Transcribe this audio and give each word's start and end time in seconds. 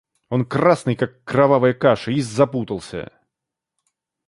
Он 0.29 0.45
красный, 0.47 0.95
как 0.95 1.23
кровавая 1.25 1.73
каша, 1.73 2.09
и 2.09 2.21
запутался. 2.21 3.11